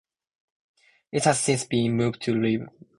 It 1.11 1.25
has 1.25 1.41
since 1.41 1.63
been 1.65 1.91
moved 1.91 2.23
to 2.23 2.33
live. 2.33 2.67